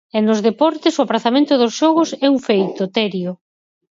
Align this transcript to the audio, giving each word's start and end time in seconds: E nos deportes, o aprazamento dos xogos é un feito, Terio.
E 0.17 0.19
nos 0.27 0.39
deportes, 0.47 0.93
o 0.95 1.03
aprazamento 1.05 1.53
dos 1.61 1.73
xogos 1.79 2.09
é 2.25 2.27
un 2.35 2.39
feito, 2.47 2.81
Terio. 2.95 3.31